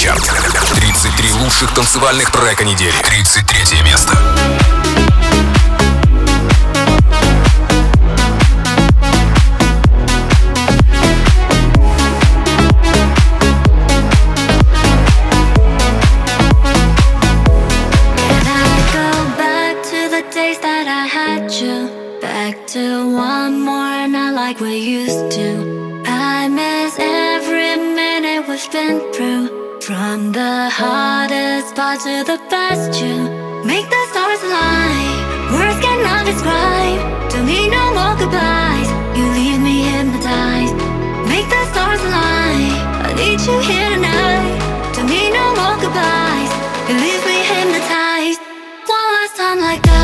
Суперчарт. 0.00 0.22
33 0.76 1.32
лучших 1.32 1.74
танцевальных 1.74 2.30
трека 2.30 2.64
недели. 2.64 2.94
33 3.02 3.82
место. 3.82 4.18
To 30.80 32.24
the 32.24 32.40
best 32.48 33.02
you 33.02 33.14
make 33.62 33.86
the 33.90 34.02
stars 34.10 34.40
align. 34.42 35.52
Words 35.52 35.78
cannot 35.84 36.24
describe. 36.24 37.30
Don't 37.30 37.44
need 37.44 37.68
no 37.68 37.84
more 37.92 38.16
goodbyes. 38.16 38.88
You 39.18 39.24
leave 39.36 39.60
me 39.60 39.82
hypnotized. 39.82 40.74
Make 41.28 41.46
the 41.54 41.62
stars 41.72 42.00
align. 42.00 42.72
I 43.04 43.12
need 43.20 43.38
you 43.46 43.56
here 43.68 43.90
tonight. 43.96 44.94
Don't 44.94 45.10
need 45.12 45.32
no 45.40 45.46
more 45.60 45.76
goodbyes. 45.82 46.52
You 46.88 46.94
leave 47.04 47.22
me 47.30 47.38
hypnotized. 47.52 48.40
One 48.86 49.08
last 49.16 49.36
time 49.36 49.60
like 49.60 49.82
that. 49.82 49.99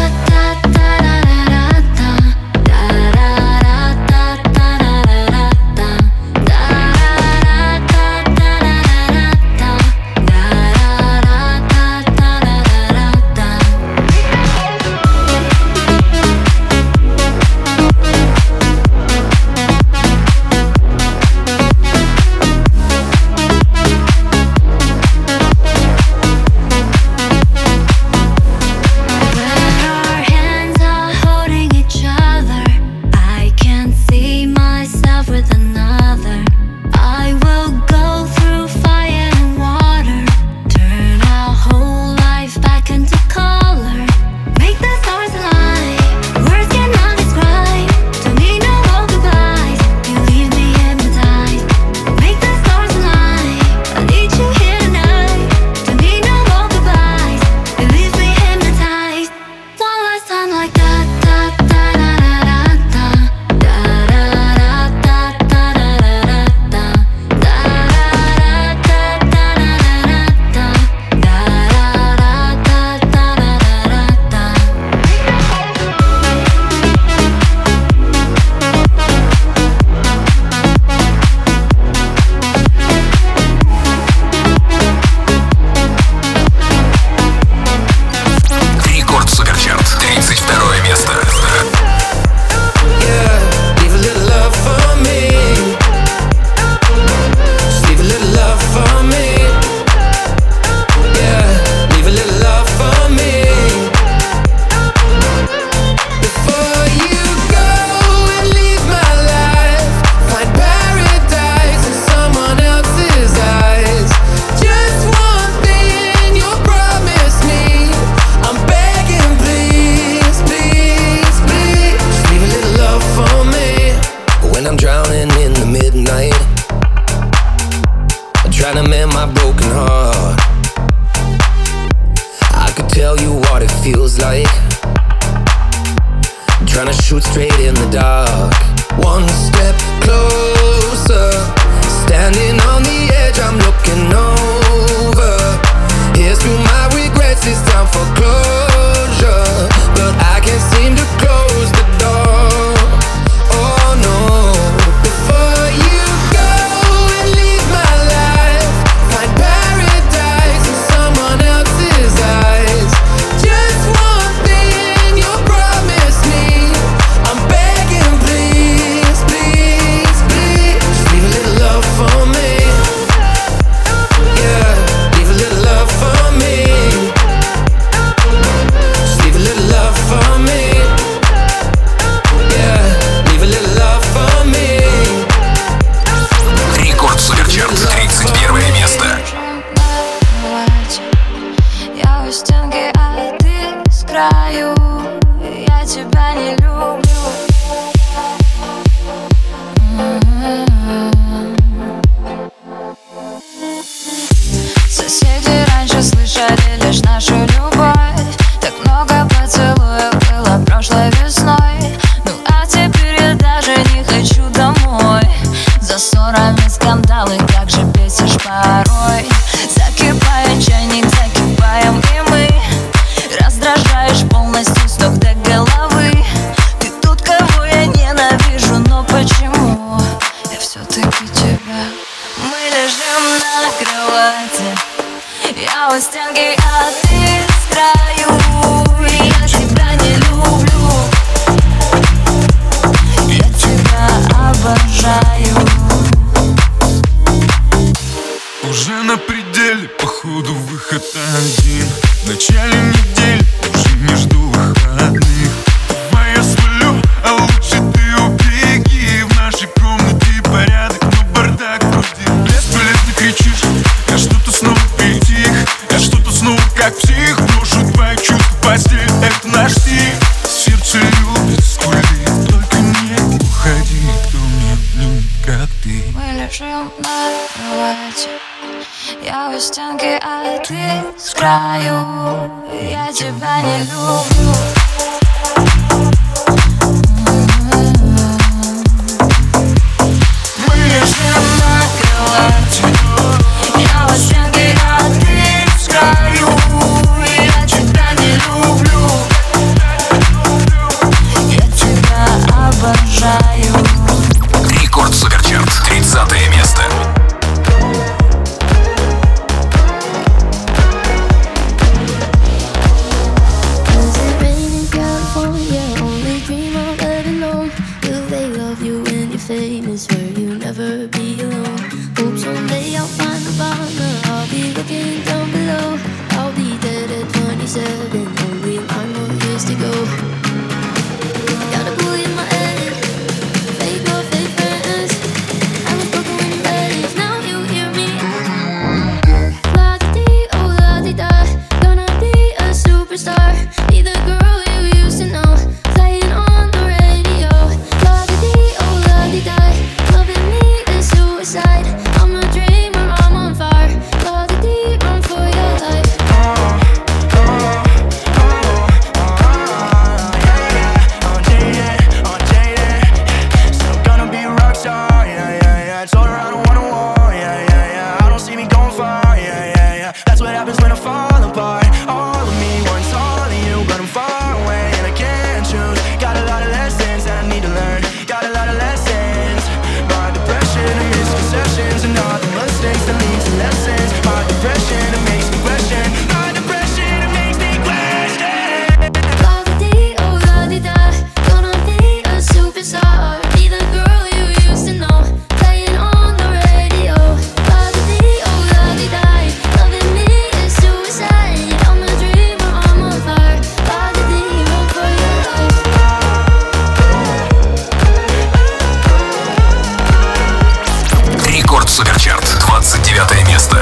Суперчарт, 411.96 412.44
29 412.60 413.42
место. 413.48 413.78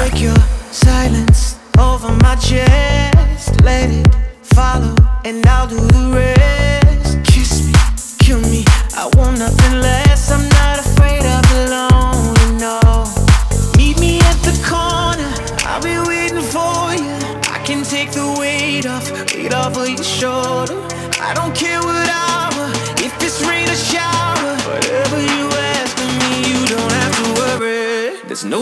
Silence 0.71 1.57
over 1.77 2.13
my 2.23 2.37
chest, 2.37 3.61
let 3.65 3.91
it 3.91 4.07
follow, 4.55 4.95
and 5.25 5.45
I'll 5.49 5.67
do 5.67 5.81
the 5.81 6.13
rest. 6.15 7.19
Kiss 7.25 7.65
me, 7.65 7.73
kill 8.21 8.39
me, 8.39 8.65
I 8.97 9.11
want 9.17 9.41
nothing 9.41 9.81
less. 9.81 10.31
I'm 10.31 10.54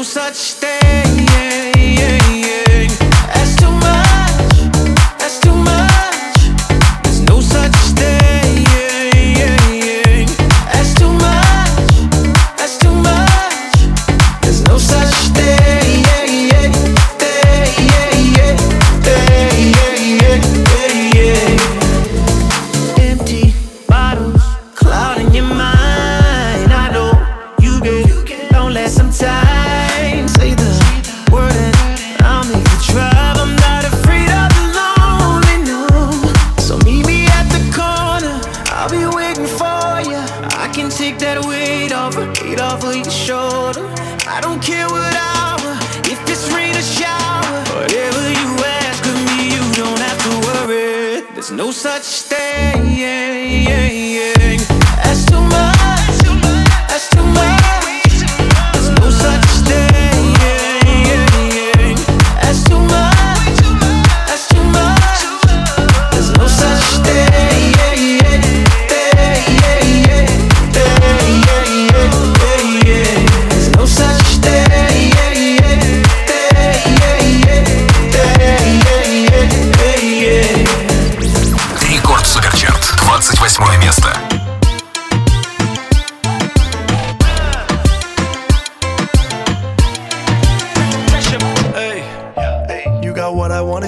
such 0.04 0.61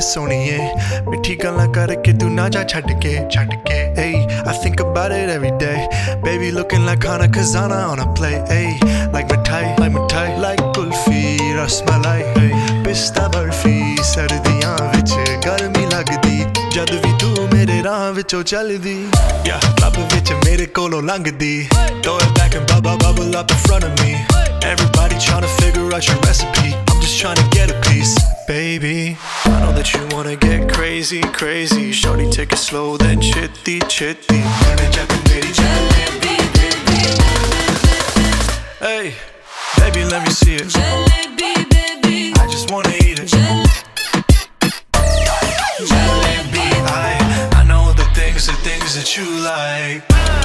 ਸੋਣੀਏ 0.05 0.59
ਮਿੱਠੀ 1.09 1.35
ਗੱਲਾਂ 1.45 1.67
ਕਰਕੇ 1.73 2.13
ਤੂੰ 2.13 2.35
ਨਾ 2.35 2.49
ਜਾ 2.49 2.63
ਛੱਡ 2.65 2.93
ਕੇ 3.03 3.17
ਛੱਡ 3.31 3.55
ਕੇ 3.67 3.75
ਏ 3.99 4.13
I 4.47 4.59
think 4.63 4.81
about 4.83 5.13
it 5.13 5.31
every 5.31 5.51
day 5.61 5.75
baby 6.25 6.51
looking 6.51 6.85
like 6.87 7.01
Khana 7.05 7.27
Khazana 7.37 7.85
on 7.87 8.01
a 8.03 8.15
play 8.19 8.33
A 8.51 8.65
like 9.13 9.33
mithai 9.33 9.65
like 9.81 9.97
mithai 9.97 10.37
like 10.41 10.61
kulfi 10.77 11.39
rasmalai 11.57 12.23
ਏ 12.43 12.51
ਪਿਸਤਾ 12.85 13.27
ਬਰਫੀ 13.29 13.97
ਸਰਦੀਆਂ 14.05 14.77
ਵਿੱਚ 14.95 15.15
ਗਰਮੀ 15.47 15.87
ਲੱਗਦੀ 15.87 16.45
ਜਦ 16.75 16.91
ਵੀ 17.05 17.13
ਤੂੰ 17.21 17.49
ਮੇਰੇ 17.55 17.83
ਰਾਹ 17.85 18.11
ਵਿੱਚੋਂ 18.13 18.43
ਚੱਲਦੀ 18.43 18.97
ਯਾ 19.47 19.61
ਲੱਭ 19.81 19.99
ਵਿੱਚ 20.15 20.33
ਮੇਰੇ 20.45 20.67
ਕੋਲੋਂ 20.79 21.03
ਲੰਘਦੀ 21.03 21.55
throw 22.05 22.17
it 22.23 22.33
back 22.39 22.57
and 22.59 22.67
bubble 22.71 22.99
bubble 23.03 23.37
up 23.41 23.53
in 23.55 23.63
front 23.67 23.87
of 23.89 24.03
me 24.03 24.11
everybody 24.73 25.23
trying 25.27 25.47
to 25.47 25.53
figure 25.61 25.87
out 25.99 26.09
your 26.09 26.19
recipe 26.27 26.84
just 27.15 27.21
trying 27.21 27.37
to 27.37 27.57
get 27.57 27.71
a 27.71 27.81
piece, 27.89 28.17
baby. 28.47 29.17
I 29.45 29.61
know 29.61 29.73
that 29.73 29.93
you 29.95 30.01
wanna 30.11 30.37
get 30.37 30.73
crazy, 30.73 31.21
crazy. 31.21 31.93
Shorty, 31.93 32.29
take 32.31 32.53
it 32.53 32.59
slow, 32.59 32.97
then 32.97 33.21
chitty, 33.21 33.81
chitty. 33.89 34.43
Hey, 38.81 39.15
baby, 39.79 40.05
let 40.05 40.23
me 40.27 40.31
see 40.31 40.57
it. 40.57 40.73
Baby. 41.39 42.33
I 42.41 42.47
just 42.51 42.71
wanna 42.71 42.91
eat 42.91 43.19
it. 43.21 43.31
Jalebi. 45.91 46.69
I, 46.87 47.51
I 47.61 47.65
know 47.65 47.93
the 47.93 48.09
things, 48.15 48.47
the 48.47 48.55
things 48.67 48.95
that 48.97 49.17
you 49.17 49.27
like. 49.45 50.44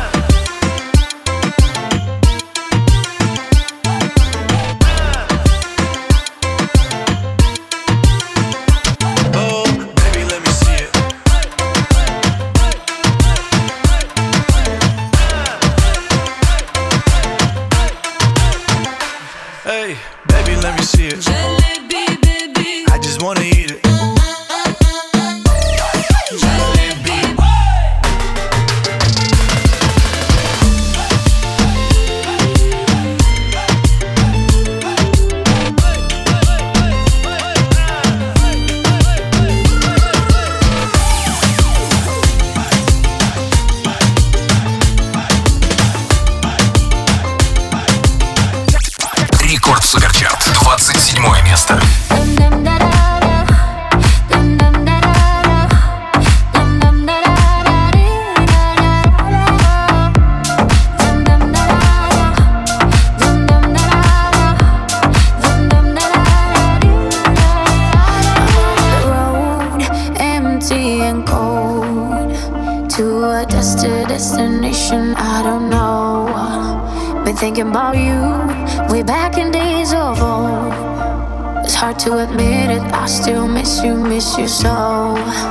to 82.09 82.17
admit 82.17 82.71
it. 82.71 82.81
I 82.91 83.05
still 83.05 83.47
miss 83.47 83.83
you, 83.83 83.95
miss 83.95 84.37
you 84.37 84.47
so. 84.47 85.48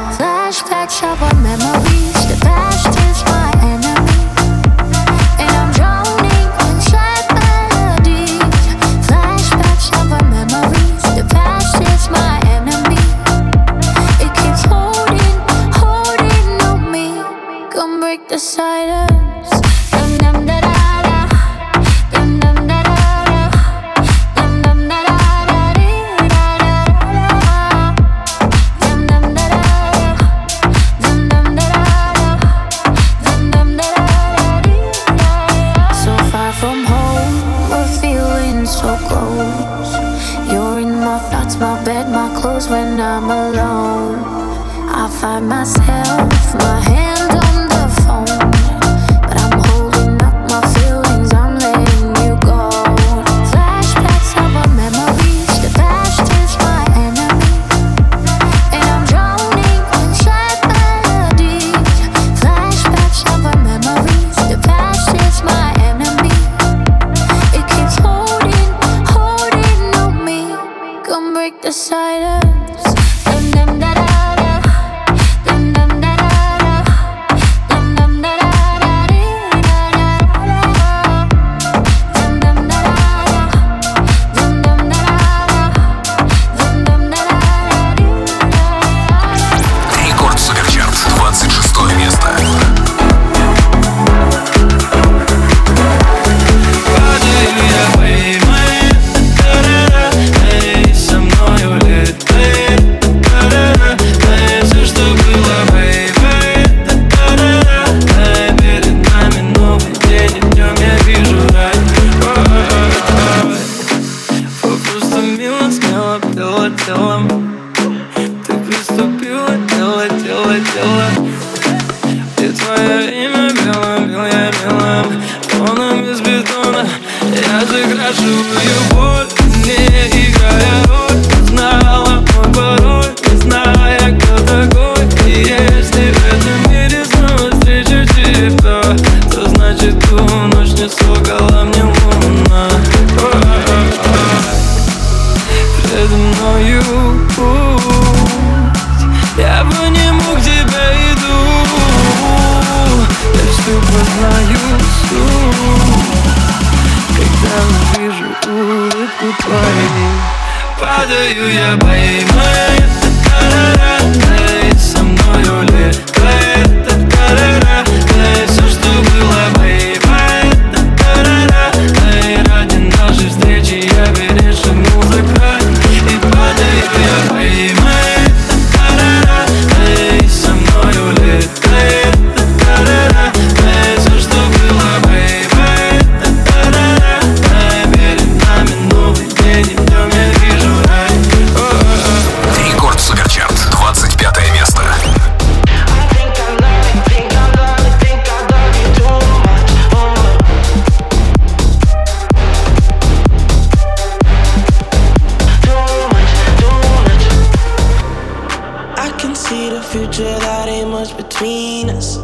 between 211.39 211.89
us. 211.91 212.19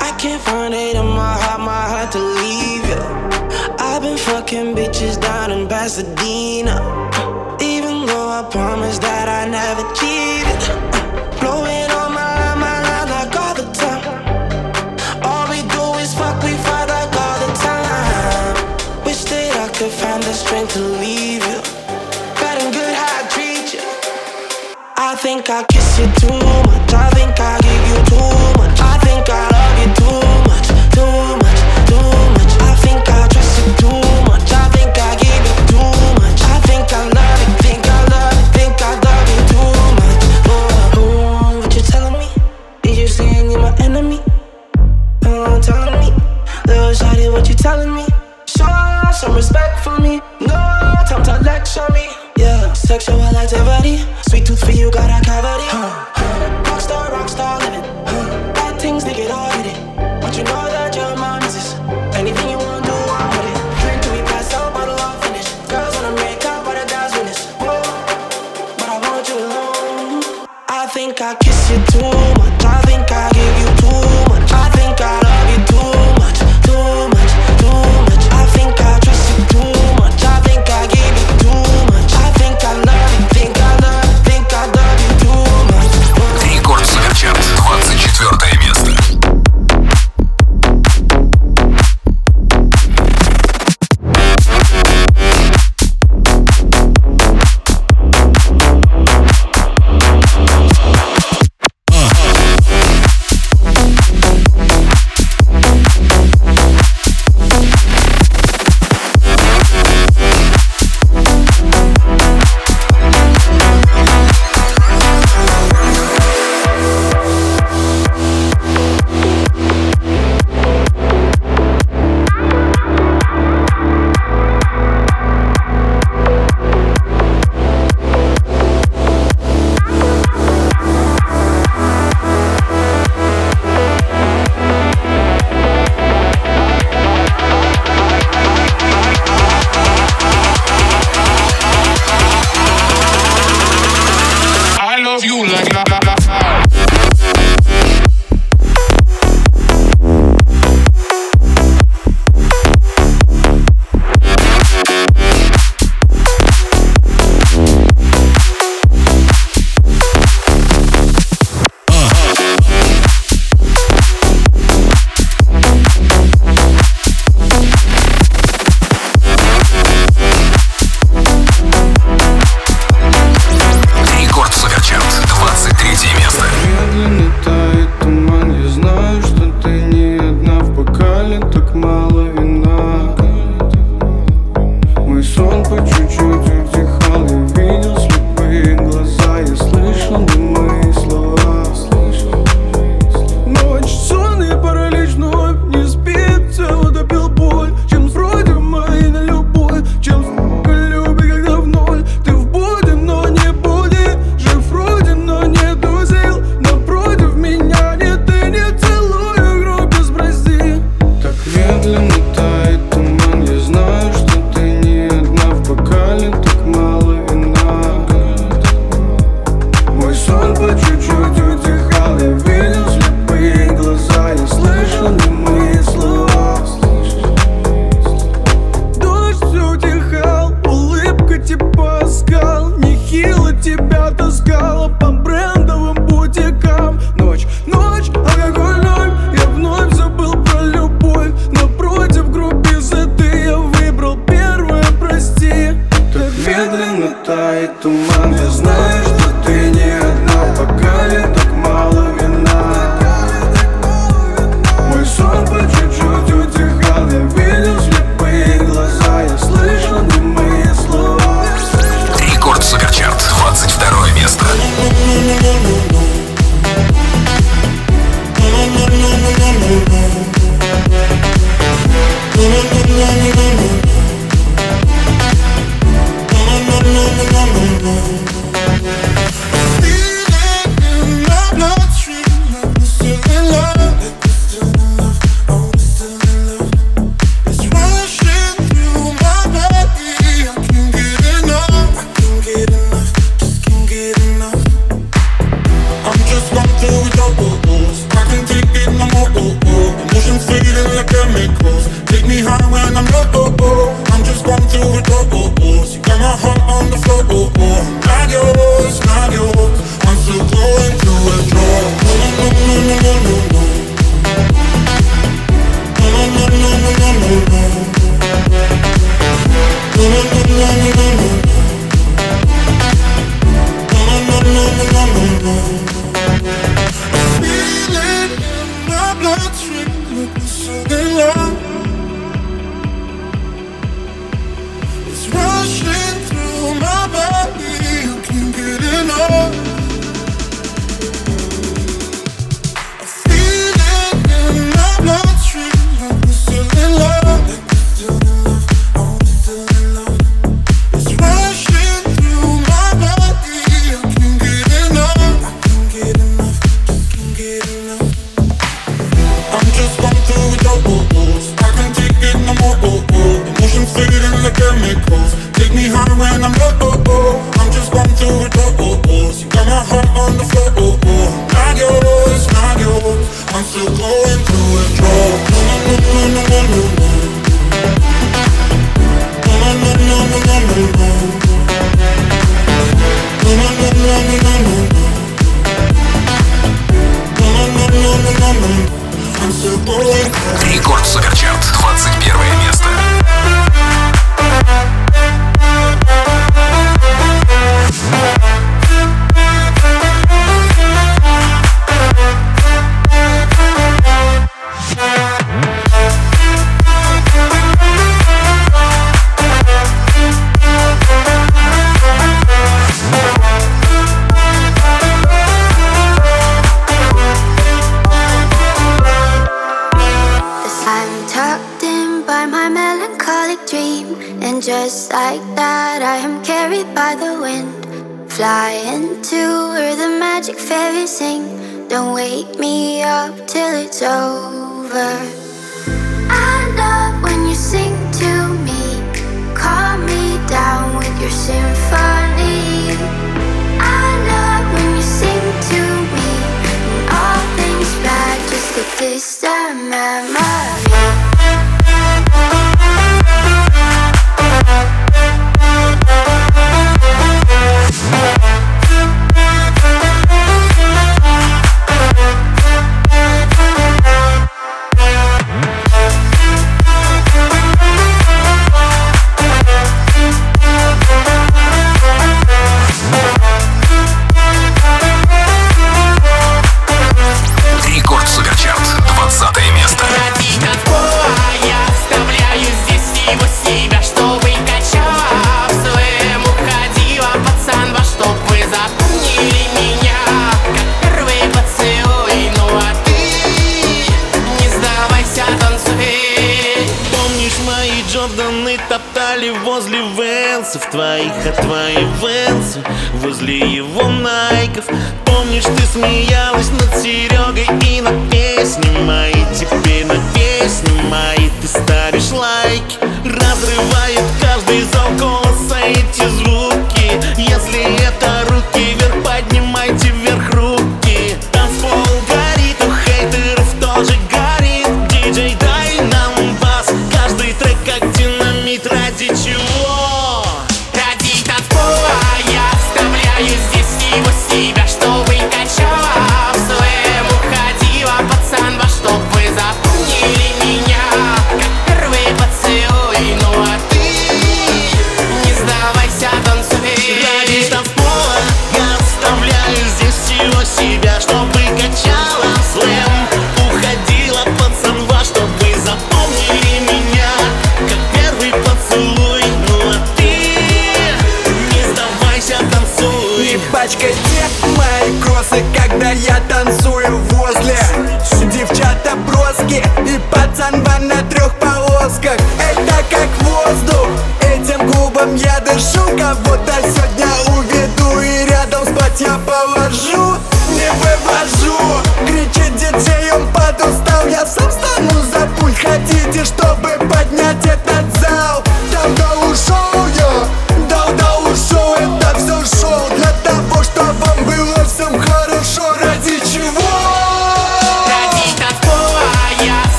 I 0.00 0.14
can't 0.18 0.42
find 0.42 0.74
it 0.74 0.96
in 0.96 1.06
my 1.06 1.34
heart, 1.42 1.60
my 1.60 1.84
heart 1.92 2.10
to 2.12 2.18
leave 2.18 2.84
you. 2.90 3.02
I've 3.78 4.02
been 4.02 4.18
fucking 4.18 4.74
bitches 4.74 5.20
down 5.20 5.52
in 5.52 5.68
Pasadena. 5.68 6.76
Even 7.60 8.06
though 8.06 8.28
I 8.28 8.42
promised 8.50 9.02
that 9.02 9.28
I 9.28 9.46
never 9.46 9.84
cheated. 9.94 10.60
Blowing 11.38 11.90
on 12.00 12.10
my 12.12 12.30
line, 12.40 12.58
my 12.58 12.76
line 12.82 13.08
like 13.14 13.34
all 13.38 13.54
the 13.54 13.68
time. 13.78 14.02
All 15.22 15.46
we 15.48 15.62
do 15.62 15.84
is 16.02 16.12
fuck, 16.14 16.42
we 16.42 16.54
fight 16.66 16.88
like 16.88 17.14
all 17.14 17.38
the 17.46 17.52
time. 17.62 19.04
Wish 19.04 19.22
that 19.30 19.54
I 19.54 19.68
could 19.76 19.92
find 19.92 20.22
the 20.22 20.32
strength 20.32 20.72
to 20.74 20.80
leave 20.80 21.46
you. 21.46 21.60
Better 22.42 22.66
good 22.74 22.94
how 23.00 23.22
I 23.22 23.28
treat 23.30 23.74
you. 23.74 23.84
I 24.96 25.14
think 25.14 25.48
I 25.48 25.62
kiss 25.64 25.98
you 26.00 26.06
too 26.18 26.34
much. 26.34 26.92
I 26.92 27.17
you 54.88 54.92
gotta 54.92 55.17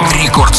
Рекорд 0.00 0.54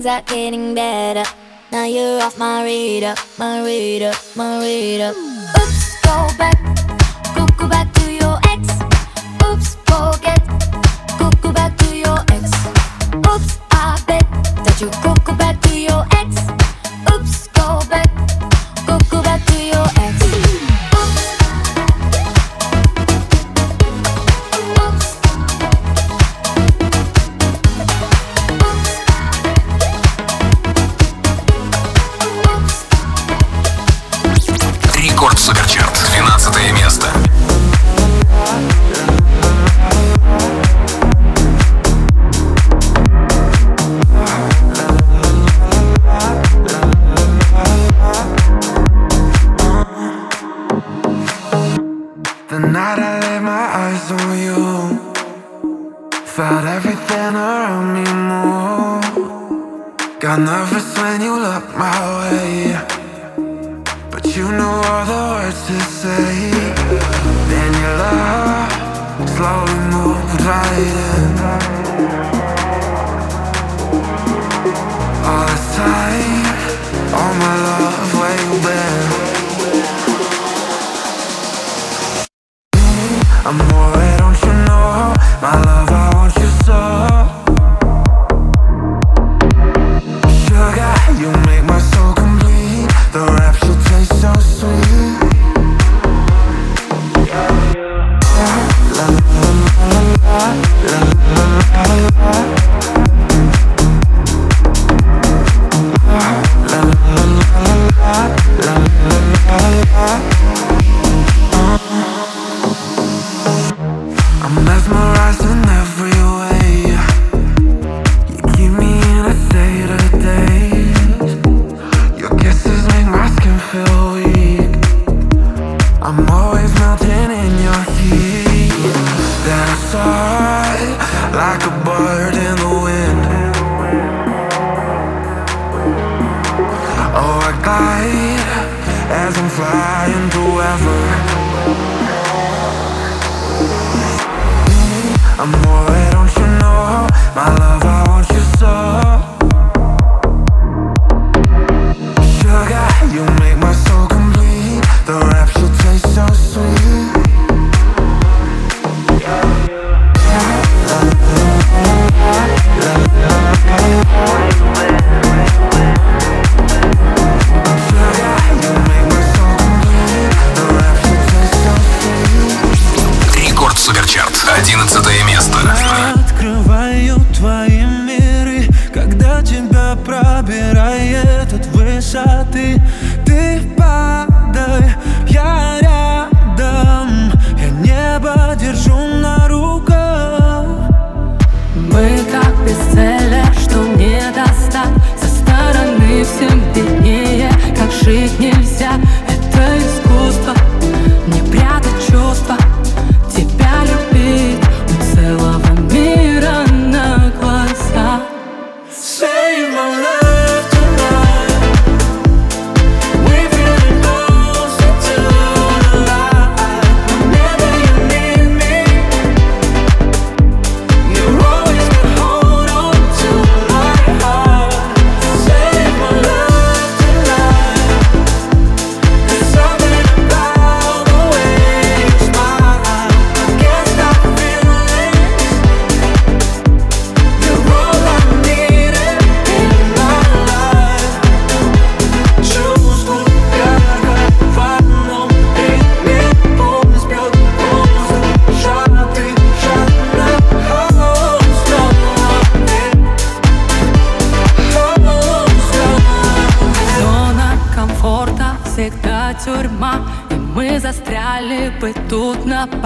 things 0.00 0.06
are 0.06 0.22
getting 0.22 0.74
better. 0.74 1.24
Now 1.70 1.84
you're 1.84 2.22
off 2.22 2.38
my 2.38 2.64
radar, 2.64 3.16
my 3.38 3.62
radar, 3.62 4.14
my 4.34 4.58
radar. 4.60 5.12
Oops, 5.12 6.00
go 6.02 6.28
back. 6.38 6.59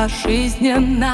пожизненно. 0.05 1.14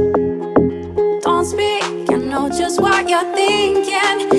don't 1.41 1.49
speak. 1.49 2.11
I 2.11 2.17
know 2.17 2.49
just 2.49 2.79
what 2.79 3.09
you're 3.09 3.23
thinking. 3.33 4.30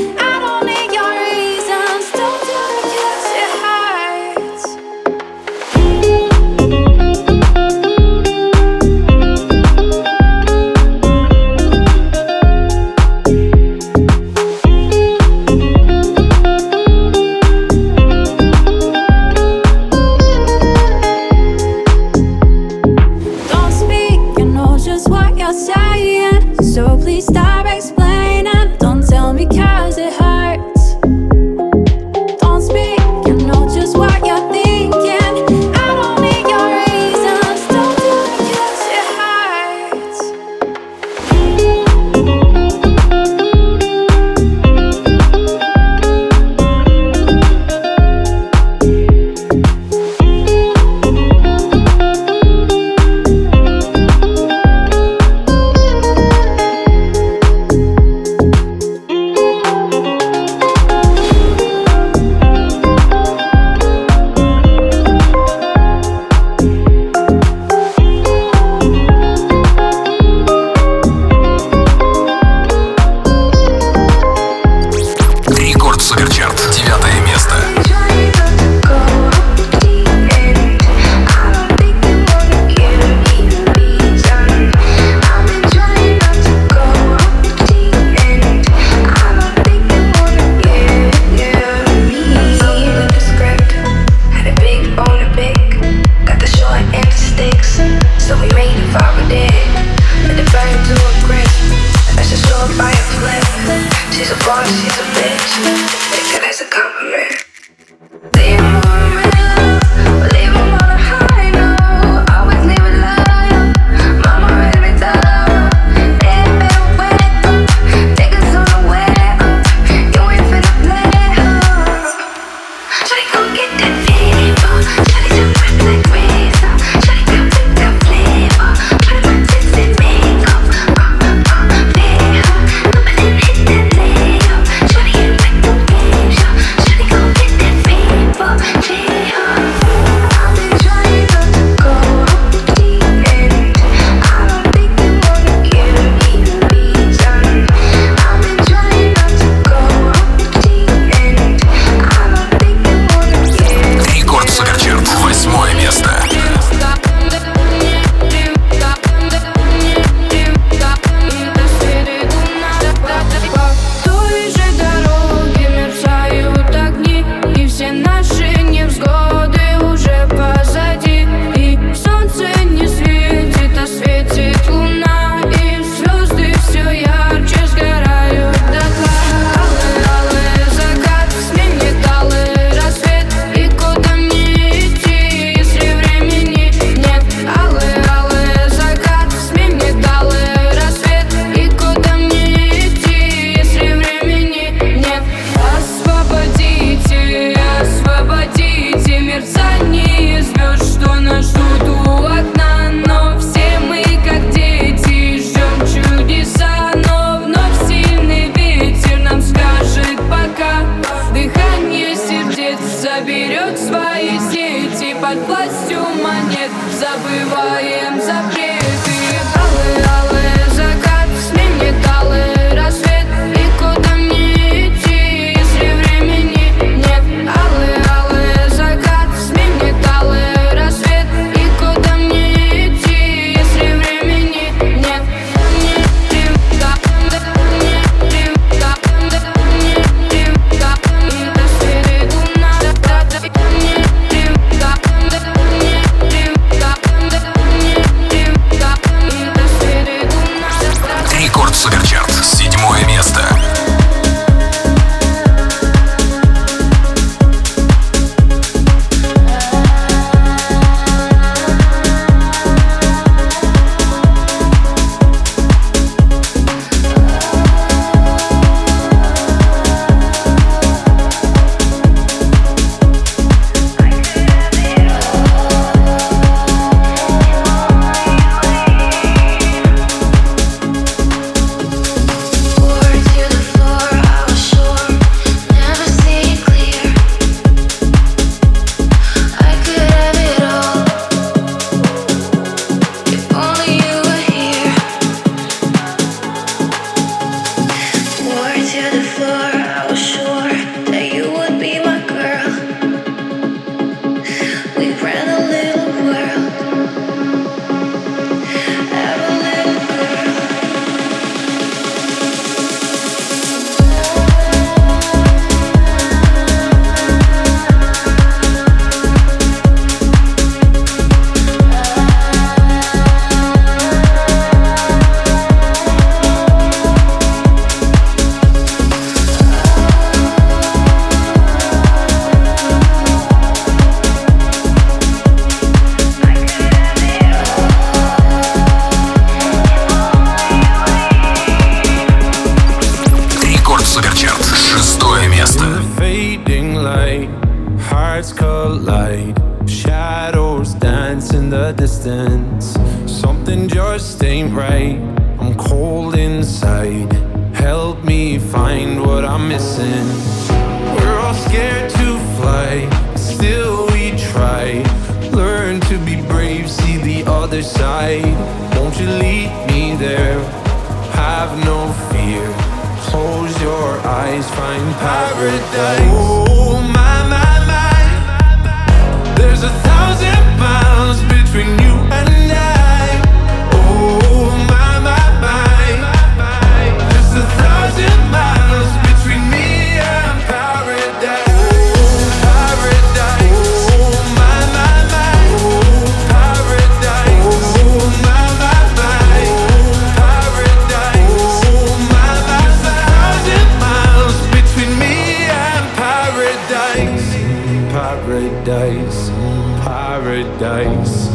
paradise. 410.83 411.49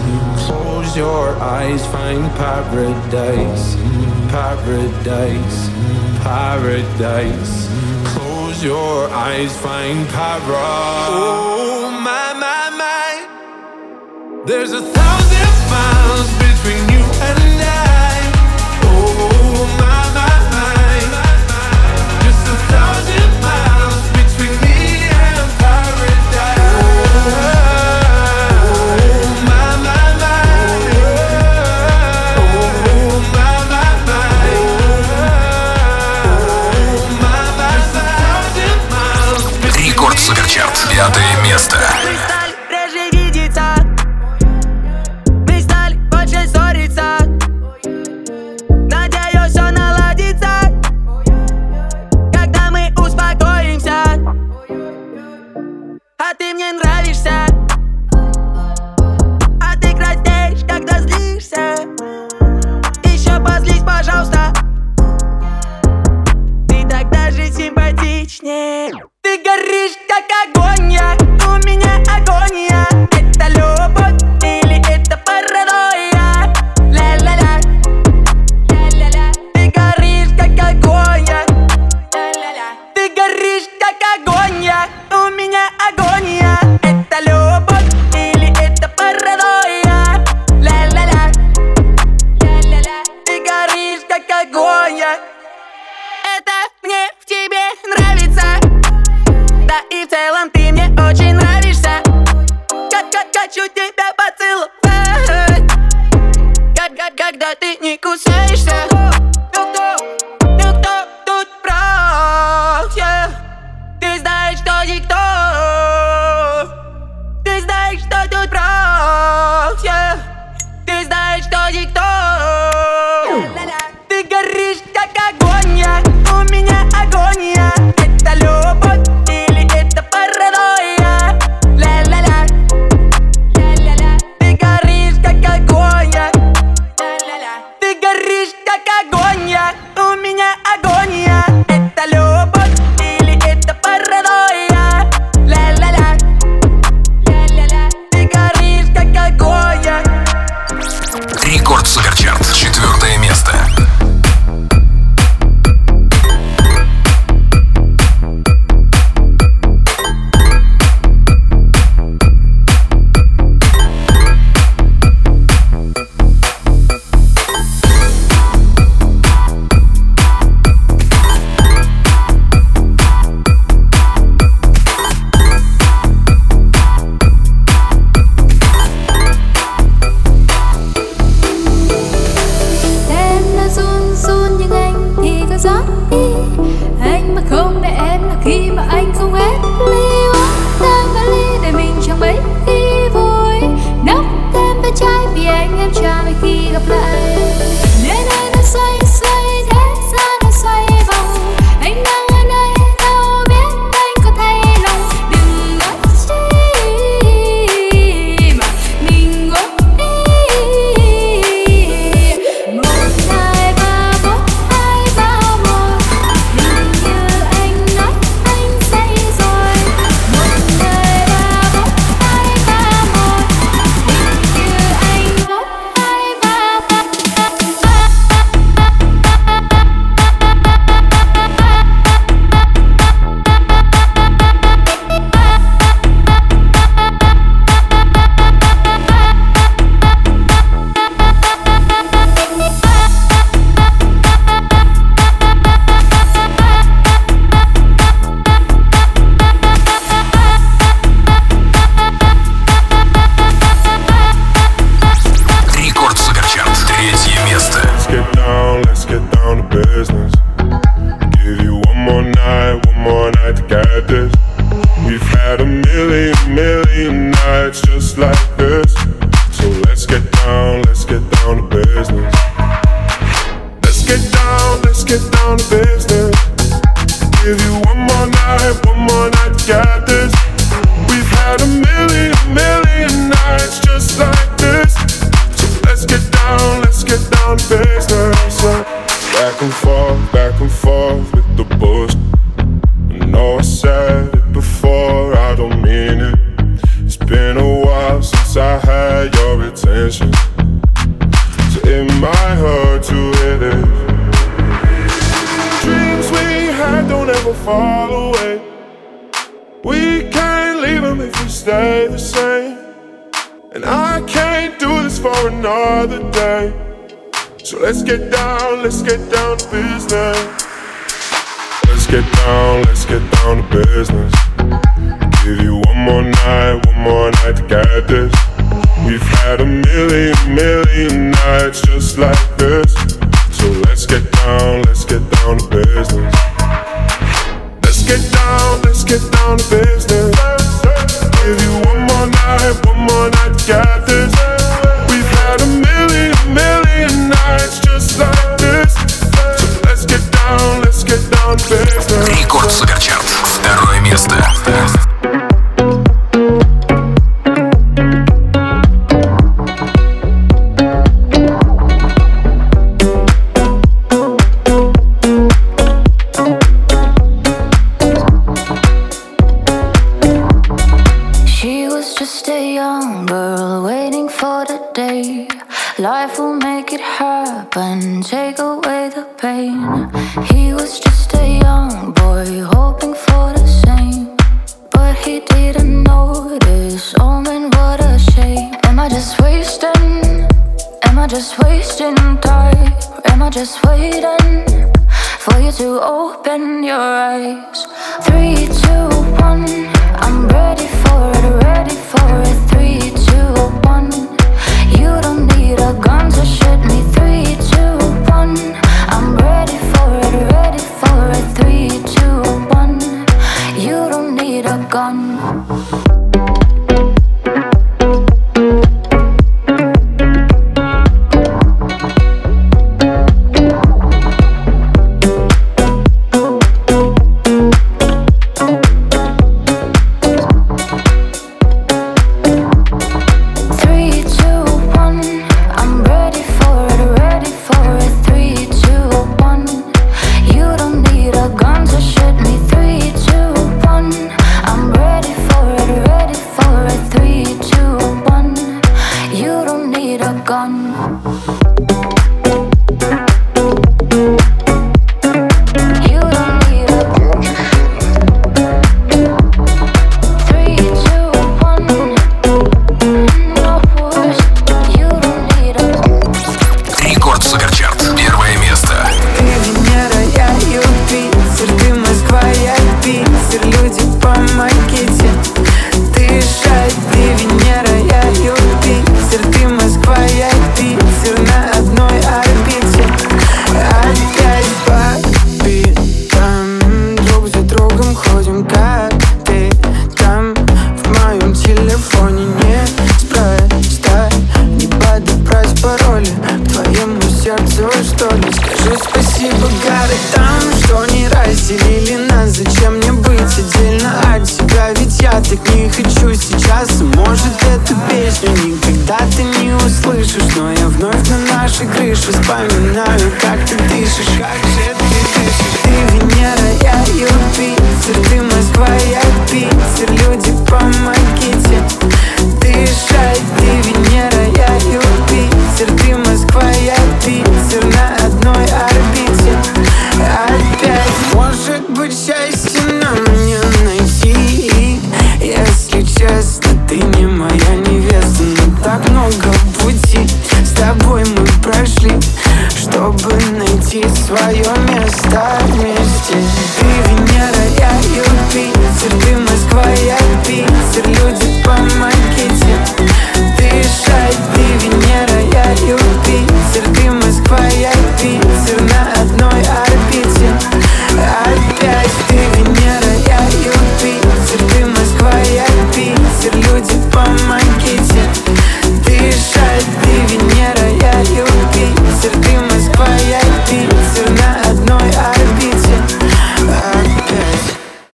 Close 0.45 0.95
your 0.95 1.35
eyes, 1.35 1.85
find 1.87 2.23
paradise. 2.37 3.75
Paradise, 4.29 5.69
paradise. 6.23 7.67
Close 8.13 8.63
your 8.63 9.09
eyes, 9.09 9.55
find 9.57 10.07
paradise. 10.09 11.09
Oh, 11.11 11.91
my, 11.91 12.33
my, 12.43 12.69
my. 12.81 14.43
There's 14.45 14.71
a 14.71 14.81
thousand 14.81 15.55
miles 15.75 16.29
between 16.45 16.83
you 16.95 17.03
and 17.29 17.61
I. 17.61 18.15
Oh, 18.83 19.77
my. 19.79 19.86
девятое 40.97 41.35
место. 41.43 41.77